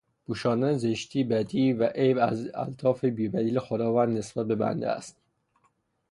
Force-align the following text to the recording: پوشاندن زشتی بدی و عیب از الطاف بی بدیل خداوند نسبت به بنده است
پوشاندن 0.27 0.77
زشتی 0.77 1.23
بدی 1.23 1.73
و 1.73 1.87
عیب 1.89 2.17
از 2.21 2.47
الطاف 2.53 3.05
بی 3.05 3.29
بدیل 3.29 3.59
خداوند 3.59 4.17
نسبت 4.17 4.47
به 4.47 4.55
بنده 4.55 4.89
است 4.89 5.17